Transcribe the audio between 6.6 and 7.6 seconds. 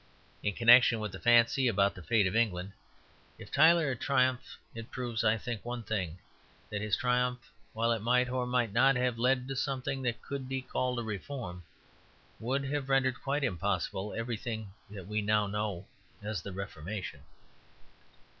that his triumph,